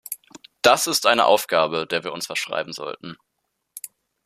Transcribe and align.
Das 0.63 0.87
ist 0.87 1.05
eine 1.05 1.25
Aufgabe, 1.25 1.85
der 1.85 2.03
wir 2.03 2.11
uns 2.11 2.25
verschreiben 2.25 2.73
sollten. 2.73 3.17